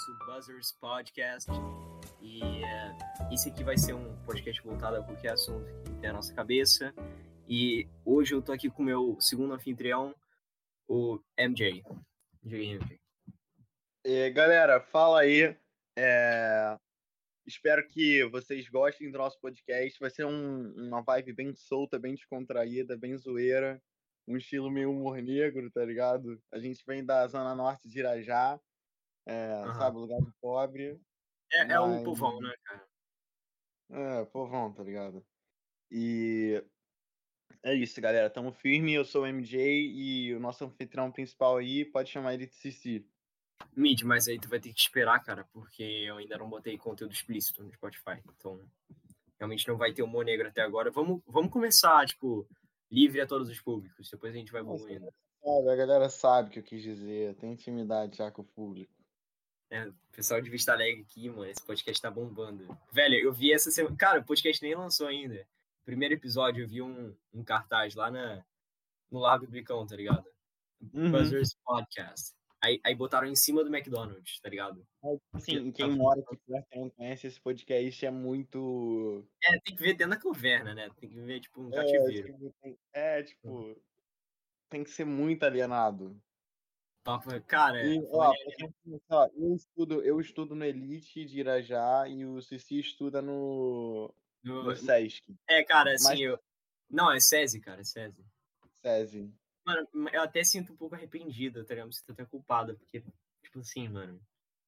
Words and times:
nosso 0.00 0.14
Buzzers 0.24 0.72
Podcast. 0.72 1.50
E 2.22 2.40
uh, 2.42 3.34
esse 3.34 3.50
aqui 3.50 3.62
vai 3.62 3.76
ser 3.76 3.92
um 3.92 4.16
podcast 4.24 4.62
voltado 4.62 4.96
a 4.96 5.02
qualquer 5.02 5.32
assunto 5.32 5.66
que 5.82 5.90
tem 6.00 6.08
na 6.08 6.14
nossa 6.14 6.32
cabeça. 6.32 6.94
E 7.46 7.86
hoje 8.02 8.34
eu 8.34 8.40
tô 8.40 8.50
aqui 8.52 8.70
com 8.70 8.82
o 8.82 8.86
meu 8.86 9.18
segundo 9.20 9.52
anfitrião, 9.52 10.14
o 10.88 11.20
MJ. 11.38 11.82
Diga 12.42 12.64
MJ. 12.64 13.00
E, 14.06 14.30
galera, 14.30 14.80
fala 14.80 15.20
aí. 15.20 15.54
É... 15.98 16.78
Espero 17.46 17.86
que 17.86 18.24
vocês 18.30 18.70
gostem 18.70 19.10
do 19.10 19.18
nosso 19.18 19.38
podcast. 19.38 20.00
Vai 20.00 20.08
ser 20.08 20.24
um, 20.24 20.72
uma 20.78 21.02
vibe 21.02 21.34
bem 21.34 21.54
solta, 21.54 21.98
bem 21.98 22.14
descontraída, 22.14 22.96
bem 22.96 23.18
zoeira 23.18 23.78
um 24.26 24.36
estilo 24.36 24.70
meio 24.70 24.92
humor 24.92 25.20
negro, 25.20 25.68
tá 25.72 25.84
ligado? 25.84 26.40
A 26.52 26.58
gente 26.58 26.84
vem 26.86 27.04
da 27.04 27.26
zona 27.26 27.52
norte 27.52 27.88
de 27.88 27.98
Irajá, 27.98 28.60
é, 29.30 29.64
uhum. 29.64 29.74
sabe, 29.74 29.96
lugar 29.96 30.20
de 30.20 30.32
pobre. 30.40 31.00
É, 31.52 31.64
mas... 31.64 31.70
é 31.70 31.80
um 31.80 32.02
povão, 32.02 32.40
né, 32.40 32.52
cara? 32.64 32.88
É, 33.90 34.24
povão, 34.26 34.72
tá 34.72 34.82
ligado? 34.82 35.24
E 35.90 36.62
é 37.62 37.74
isso, 37.74 38.00
galera. 38.00 38.28
Tamo 38.28 38.52
firme. 38.52 38.92
Eu 38.92 39.04
sou 39.04 39.22
o 39.22 39.26
MJ 39.26 39.60
e 39.60 40.34
o 40.34 40.40
nosso 40.40 40.64
anfitrião 40.64 41.12
principal 41.12 41.58
aí 41.58 41.84
pode 41.84 42.10
chamar 42.10 42.34
ele 42.34 42.46
de 42.46 42.54
Cici. 42.54 43.06
Mid, 43.76 44.02
mas 44.02 44.26
aí 44.26 44.38
tu 44.38 44.48
vai 44.48 44.58
ter 44.58 44.72
que 44.72 44.80
esperar, 44.80 45.22
cara, 45.22 45.46
porque 45.52 45.82
eu 45.82 46.16
ainda 46.16 46.38
não 46.38 46.48
botei 46.48 46.78
conteúdo 46.78 47.12
explícito 47.12 47.62
no 47.62 47.72
Spotify. 47.72 48.22
Então, 48.34 48.58
realmente 49.38 49.68
não 49.68 49.76
vai 49.76 49.92
ter 49.92 50.02
humor 50.02 50.24
negro 50.24 50.48
até 50.48 50.62
agora. 50.62 50.90
Vamos, 50.90 51.22
vamos 51.26 51.52
começar, 51.52 52.06
tipo, 52.06 52.48
livre 52.90 53.20
a 53.20 53.26
todos 53.26 53.48
os 53.48 53.60
públicos. 53.60 54.08
Depois 54.10 54.34
a 54.34 54.38
gente 54.38 54.50
vai 54.50 54.62
evoluindo. 54.62 55.12
Sabe, 55.42 55.70
a 55.70 55.76
galera 55.76 56.08
sabe 56.08 56.48
o 56.48 56.52
que 56.52 56.58
eu 56.60 56.64
quis 56.64 56.82
dizer. 56.82 57.36
Tem 57.36 57.52
intimidade 57.52 58.16
já 58.16 58.30
com 58.30 58.42
o 58.42 58.46
público. 58.46 58.99
É, 59.70 59.86
o 59.86 59.94
pessoal 60.12 60.40
de 60.40 60.50
Vista 60.50 60.72
Alegre 60.72 61.02
aqui, 61.02 61.28
mano, 61.30 61.46
esse 61.46 61.62
podcast 61.62 62.02
tá 62.02 62.10
bombando. 62.10 62.76
Velho, 62.92 63.14
eu 63.14 63.32
vi 63.32 63.52
essa 63.52 63.70
semana. 63.70 63.96
Cara, 63.96 64.18
o 64.18 64.24
podcast 64.24 64.60
nem 64.62 64.74
lançou 64.74 65.06
ainda. 65.06 65.46
Primeiro 65.84 66.14
episódio, 66.14 66.64
eu 66.64 66.68
vi 66.68 66.82
um, 66.82 67.14
um 67.32 67.44
cartaz 67.44 67.94
lá 67.94 68.10
na, 68.10 68.44
no 69.10 69.20
Largo 69.20 69.46
do 69.46 69.52
Bicão, 69.52 69.86
tá 69.86 69.94
ligado? 69.94 70.26
Uhum. 70.92 71.12
Buzzers 71.12 71.54
Podcast. 71.64 72.34
Aí, 72.62 72.80
aí 72.84 72.94
botaram 72.94 73.28
em 73.28 73.36
cima 73.36 73.64
do 73.64 73.74
McDonald's, 73.74 74.40
tá 74.40 74.48
ligado? 74.48 74.84
Sim, 75.38 75.70
quem 75.72 75.96
mora 75.96 76.20
aqui 76.20 76.36
perto 76.46 76.68
não 76.76 76.90
conhece 76.90 77.26
esse 77.28 77.40
podcast 77.40 78.04
é 78.04 78.10
muito. 78.10 79.24
É, 79.42 79.58
tem 79.60 79.76
que 79.76 79.82
ver 79.82 79.94
dentro 79.94 80.10
da 80.10 80.20
caverna, 80.20 80.74
né? 80.74 80.90
Tem 81.00 81.08
que 81.08 81.20
ver, 81.20 81.40
tipo, 81.40 81.62
um 81.62 81.72
é, 81.72 81.76
cativeiro. 81.76 82.54
É, 82.92 83.22
tipo. 83.22 83.80
Tem 84.68 84.84
que 84.84 84.90
ser 84.90 85.04
muito 85.04 85.42
alienado. 85.44 86.20
Cara, 87.46 87.84
e, 87.84 87.98
ó, 88.10 88.32
ó, 89.10 89.28
eu, 89.34 89.54
estudo, 89.54 90.02
eu 90.02 90.20
estudo 90.20 90.54
no 90.54 90.64
Elite 90.64 91.24
de 91.24 91.40
Irajá 91.40 92.06
e 92.08 92.24
o 92.24 92.40
Cici 92.40 92.78
estuda 92.78 93.20
no, 93.20 94.14
no, 94.42 94.64
no 94.64 94.76
Sesc. 94.76 95.22
É, 95.48 95.62
cara, 95.64 95.92
assim, 95.92 96.08
Mas... 96.08 96.20
eu. 96.20 96.38
Não, 96.88 97.10
é 97.12 97.20
SESI, 97.20 97.60
cara, 97.60 97.80
é 97.80 97.84
SESI. 97.84 98.24
SESI. 98.82 99.32
Mano, 99.64 99.88
eu 100.12 100.22
até 100.22 100.42
sinto 100.42 100.72
um 100.72 100.76
pouco 100.76 100.94
arrependido, 100.94 101.64
tá 101.64 101.74
ligado? 101.74 101.86
Me 101.86 101.94
sinto 101.94 102.12
até 102.12 102.24
culpado, 102.24 102.76
porque, 102.76 103.04
tipo 103.42 103.60
assim, 103.60 103.88
mano, 103.88 104.20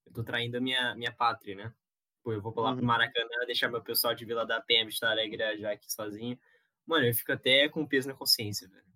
eu 0.07 0.13
tô 0.13 0.23
traindo 0.23 0.57
a 0.57 0.61
minha, 0.61 0.95
minha 0.95 1.13
pátria, 1.13 1.57
né? 1.57 1.75
Pô, 2.23 2.33
eu 2.33 2.41
vou 2.41 2.53
pular 2.53 2.70
uhum. 2.70 2.77
pro 2.77 2.87
Maracanã, 2.87 3.45
deixar 3.47 3.69
meu 3.69 3.83
pessoal 3.83 4.15
de 4.15 4.25
Vila 4.25 4.47
da 4.47 4.61
Penha, 4.61 4.87
estar 4.87 5.11
alegre 5.11 5.59
já 5.59 5.73
aqui 5.73 5.93
sozinho. 5.93 6.39
Mano, 6.86 7.07
eu 7.07 7.14
fico 7.14 7.33
até 7.33 7.69
com 7.69 7.86
peso 7.86 8.08
na 8.08 8.14
consciência, 8.14 8.69
velho. 8.69 8.92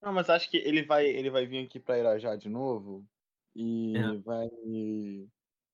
Não, 0.00 0.12
mas 0.12 0.30
acho 0.30 0.50
que 0.50 0.56
ele 0.58 0.82
vai, 0.82 1.06
ele 1.06 1.30
vai 1.30 1.46
vir 1.46 1.64
aqui 1.64 1.80
pra 1.80 1.98
Irajá 1.98 2.36
de 2.36 2.48
novo 2.48 3.04
e 3.54 3.96
é. 3.96 4.16
vai, 4.18 4.48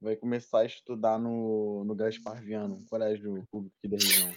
vai 0.00 0.16
começar 0.16 0.60
a 0.60 0.64
estudar 0.64 1.18
no, 1.18 1.84
no 1.84 1.94
Gaspar 1.94 2.42
Viano, 2.42 2.84
colégio 2.88 3.46
público 3.50 3.74
aqui 3.78 3.88
da 3.88 3.96
região. 3.96 4.34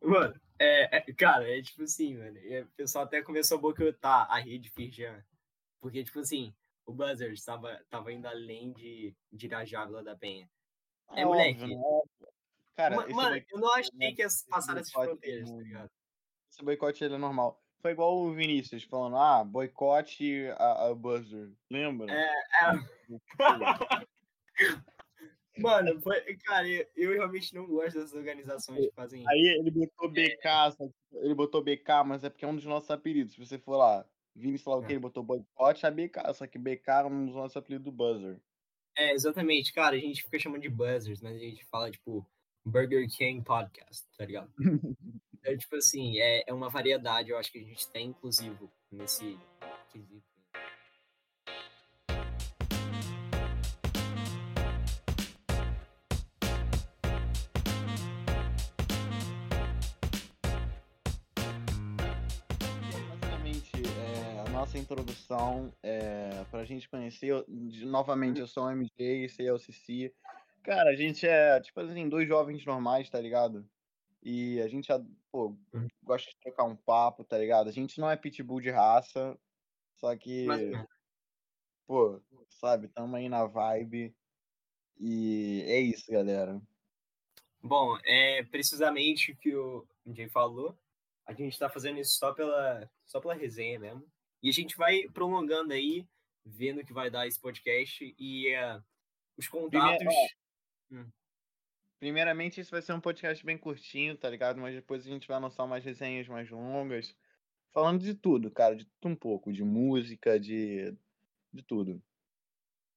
Mano, 0.00 0.40
é, 0.58 0.96
é, 0.96 1.12
cara, 1.12 1.48
é 1.48 1.60
tipo 1.60 1.82
assim, 1.82 2.16
mano. 2.16 2.38
o 2.38 2.76
pessoal 2.76 3.04
até 3.04 3.22
começou 3.22 3.58
a 3.58 3.60
boicotar 3.60 4.30
a 4.30 4.38
rede 4.38 4.70
Firjan. 4.70 5.22
Porque, 5.80 6.02
tipo 6.02 6.20
assim, 6.20 6.54
o 6.86 6.92
Buzzers 6.92 7.44
tava, 7.44 7.80
tava 7.88 8.12
indo 8.12 8.26
além 8.26 8.72
de, 8.72 9.14
de 9.32 9.46
Irajá, 9.46 9.84
Vila 9.84 10.02
da 10.02 10.16
Penha. 10.16 10.50
É, 11.14 11.24
moleque. 11.24 11.66
Né? 11.66 12.02
Cara, 12.74 12.96
mano, 13.08 13.44
eu 13.50 13.60
não 13.60 13.72
achei 13.74 14.14
que 14.14 14.22
ia 14.22 14.28
passar 14.48 14.76
essas 14.76 14.92
fronteiras, 14.92 15.50
tá 15.50 15.56
ligado? 15.56 15.90
Esse 16.50 16.64
boicote 16.64 17.04
ele 17.04 17.14
é 17.14 17.18
normal. 17.18 17.62
Foi 17.80 17.92
igual 17.92 18.18
o 18.18 18.32
Vinícius 18.32 18.82
falando, 18.84 19.16
ah, 19.16 19.44
boicote 19.44 20.48
a, 20.56 20.88
a 20.88 20.94
Buzzer. 20.94 21.50
Lembra? 21.70 22.12
É, 22.12 22.30
é. 22.64 22.72
Mano, 25.58 26.00
foi, 26.00 26.20
cara, 26.38 26.66
eu 26.96 27.12
realmente 27.12 27.54
não 27.54 27.66
gosto 27.66 27.98
dessas 27.98 28.14
organizações 28.14 28.86
que 28.86 28.92
fazem. 28.92 29.24
Aí 29.28 29.58
ele 29.58 29.70
botou 29.70 30.08
BK, 30.08 30.92
ele 31.14 31.34
botou 31.34 31.62
BK, 31.62 32.04
mas 32.06 32.22
é 32.22 32.30
porque 32.30 32.44
é 32.44 32.48
um 32.48 32.54
dos 32.54 32.64
nossos 32.64 32.90
apelidos. 32.90 33.34
Se 33.34 33.44
você 33.44 33.58
for 33.58 33.76
lá, 33.76 34.06
sei 34.36 34.60
lá 34.66 34.76
o 34.76 34.82
que, 34.82 34.88
é. 34.88 34.92
ele 34.92 35.00
botou 35.00 35.22
boicote 35.22 35.84
a 35.84 35.90
BK, 35.90 36.32
só 36.34 36.46
que 36.46 36.58
BK 36.58 36.88
é 36.88 37.04
um 37.04 37.26
dos 37.26 37.34
nossos 37.34 37.56
apelidos 37.56 37.84
do 37.84 37.92
Buzzer. 37.92 38.40
É, 38.96 39.12
exatamente, 39.12 39.72
cara, 39.72 39.94
a 39.94 39.98
gente 39.98 40.24
fica 40.24 40.40
chamando 40.40 40.62
de 40.62 40.68
Buzzers, 40.68 41.20
mas 41.20 41.36
a 41.36 41.38
gente 41.38 41.64
fala, 41.66 41.88
tipo, 41.88 42.26
Burger 42.64 43.08
King 43.08 43.44
Podcast, 43.44 44.04
tá 44.16 44.24
ligado? 44.24 44.52
é 45.48 45.56
tipo 45.56 45.76
assim, 45.76 46.18
é, 46.18 46.44
é 46.46 46.52
uma 46.52 46.68
variedade, 46.68 47.30
eu 47.30 47.38
acho 47.38 47.50
que 47.50 47.58
a 47.58 47.64
gente 47.64 47.88
tem, 47.90 48.08
inclusive, 48.08 48.68
nesse 48.92 49.38
quesito. 49.90 50.28
nossa 64.52 64.76
introdução 64.76 65.72
é, 65.82 66.44
para 66.50 66.60
a 66.60 66.64
gente 66.64 66.88
conhecer. 66.88 67.32
novamente, 67.86 68.40
eu 68.40 68.46
sou 68.46 68.64
o 68.64 68.70
MJ, 68.70 69.24
esse 69.24 69.46
é 69.46 69.52
o 69.52 69.58
Cici. 69.58 70.12
Cara, 70.62 70.90
a 70.90 70.94
gente 70.96 71.26
é, 71.26 71.58
tipo 71.60 71.80
assim, 71.80 72.08
dois 72.08 72.28
jovens 72.28 72.66
normais, 72.66 73.08
tá 73.08 73.20
ligado? 73.20 73.64
E 74.22 74.60
a 74.60 74.68
gente, 74.68 74.88
pô, 75.30 75.56
uhum. 75.72 75.88
gosta 76.02 76.30
de 76.30 76.36
trocar 76.38 76.64
um 76.64 76.76
papo, 76.76 77.24
tá 77.24 77.38
ligado? 77.38 77.68
A 77.68 77.72
gente 77.72 78.00
não 78.00 78.10
é 78.10 78.16
pitbull 78.16 78.60
de 78.60 78.70
raça, 78.70 79.38
só 79.94 80.14
que, 80.16 80.46
Mas... 80.46 80.86
pô, 81.86 82.20
sabe, 82.48 82.88
tamo 82.88 83.16
aí 83.16 83.28
na 83.28 83.46
vibe. 83.46 84.14
E 84.98 85.62
é 85.66 85.80
isso, 85.80 86.10
galera. 86.10 86.60
Bom, 87.62 87.96
é 88.04 88.42
precisamente 88.44 89.32
o 89.32 89.36
que 89.36 89.54
o 89.54 89.86
MJ 90.04 90.28
falou. 90.28 90.76
A 91.26 91.32
gente 91.32 91.58
tá 91.58 91.68
fazendo 91.68 92.00
isso 92.00 92.18
só 92.18 92.32
pela, 92.32 92.90
só 93.06 93.20
pela 93.20 93.34
resenha 93.34 93.78
mesmo. 93.78 94.04
E 94.42 94.48
a 94.48 94.52
gente 94.52 94.76
vai 94.76 95.02
prolongando 95.12 95.72
aí, 95.72 96.06
vendo 96.44 96.80
o 96.80 96.84
que 96.84 96.92
vai 96.92 97.10
dar 97.10 97.26
esse 97.26 97.40
podcast 97.40 98.14
e 98.18 98.56
uh, 98.56 98.82
os 99.36 99.46
contatos. 99.46 99.98
Primeiro, 99.98 100.34
hum. 100.90 101.10
Primeiramente, 101.98 102.60
isso 102.60 102.70
vai 102.70 102.80
ser 102.80 102.92
um 102.92 103.00
podcast 103.00 103.44
bem 103.44 103.58
curtinho, 103.58 104.16
tá 104.16 104.30
ligado? 104.30 104.60
Mas 104.60 104.74
depois 104.74 105.04
a 105.04 105.10
gente 105.10 105.26
vai 105.26 105.40
lançar 105.40 105.64
umas 105.64 105.84
resenhas 105.84 106.28
mais 106.28 106.48
longas, 106.48 107.14
falando 107.72 108.02
de 108.02 108.14
tudo, 108.14 108.50
cara, 108.50 108.76
de 108.76 108.84
tudo 108.84 109.12
um 109.12 109.16
pouco, 109.16 109.52
de 109.52 109.64
música, 109.64 110.38
de, 110.38 110.96
de 111.52 111.62
tudo. 111.62 112.00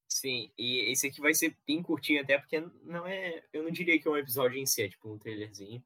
Sim, 0.08 0.52
e 0.58 0.92
esse 0.92 1.06
aqui 1.08 1.20
vai 1.20 1.34
ser 1.34 1.56
bem 1.66 1.82
curtinho 1.82 2.22
até, 2.22 2.38
porque 2.38 2.60
não 2.84 3.06
é. 3.06 3.42
Eu 3.52 3.64
não 3.64 3.70
diria 3.70 3.98
que 3.98 4.06
é 4.06 4.10
um 4.10 4.16
episódio 4.16 4.58
em 4.58 4.66
si, 4.66 4.82
é 4.82 4.88
tipo 4.88 5.10
um 5.10 5.18
trailerzinho. 5.18 5.82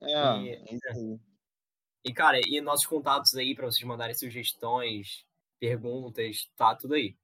É, 0.00 0.06
e, 0.06 0.50
é. 0.50 1.18
E, 2.04 2.12
cara, 2.14 2.38
e 2.46 2.60
nossos 2.60 2.86
contatos 2.86 3.34
aí 3.34 3.54
para 3.54 3.66
vocês 3.66 3.82
mandarem 3.82 4.14
sugestões, 4.14 5.26
perguntas, 5.58 6.48
tá 6.56 6.74
tudo 6.74 6.94
aí. 6.94 7.16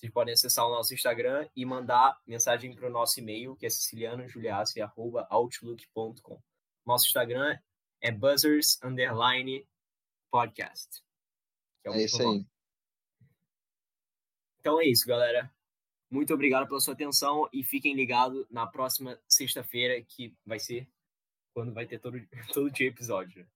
Vocês 0.00 0.10
podem 0.10 0.32
acessar 0.32 0.66
o 0.66 0.70
nosso 0.70 0.94
Instagram 0.94 1.46
e 1.54 1.66
mandar 1.66 2.18
mensagem 2.26 2.74
para 2.74 2.88
o 2.88 2.90
nosso 2.90 3.20
e-mail, 3.20 3.54
que 3.54 3.66
é 3.66 3.70
sicilianojuliassi.outlook.com. 3.70 6.42
Nosso 6.86 7.08
Instagram 7.08 7.58
é 8.00 8.10
buzzers 8.10 8.82
underline 8.82 9.68
podcast. 10.30 11.04
É, 11.84 11.90
é 11.90 12.02
isso 12.02 12.22
aí. 12.22 12.46
Então 14.60 14.80
é 14.80 14.86
isso, 14.86 15.06
galera. 15.06 15.52
Muito 16.10 16.32
obrigado 16.32 16.66
pela 16.66 16.80
sua 16.80 16.94
atenção 16.94 17.46
e 17.52 17.62
fiquem 17.62 17.94
ligados 17.94 18.46
na 18.48 18.66
próxima 18.66 19.20
sexta-feira, 19.28 20.02
que 20.02 20.34
vai 20.46 20.58
ser 20.58 20.88
quando 21.52 21.74
vai 21.74 21.84
ter 21.84 21.98
todo, 21.98 22.18
todo 22.54 22.70
dia 22.70 22.88
episódio. 22.88 23.46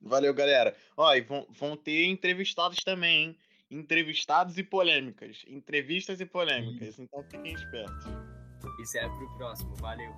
Valeu, 0.00 0.32
galera. 0.32 0.74
Ó, 0.96 1.14
e 1.14 1.20
vão, 1.20 1.46
vão 1.50 1.76
ter 1.76 2.06
entrevistados 2.06 2.78
também, 2.82 3.24
hein? 3.24 3.38
Entrevistados 3.72 4.58
e 4.58 4.62
polêmicas. 4.62 5.44
Entrevistas 5.48 6.20
e 6.20 6.26
polêmicas. 6.26 6.98
Então 6.98 7.24
fiquem 7.24 7.54
espertos. 7.54 8.06
Isso 8.80 8.98
é 8.98 9.08
pro 9.08 9.36
próximo. 9.38 9.74
Valeu. 9.76 10.12